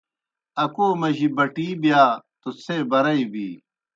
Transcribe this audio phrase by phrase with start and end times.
[0.63, 2.03] اکَو مجی بٹِی بِیا
[2.41, 3.47] توْ څھے برَئی بی۔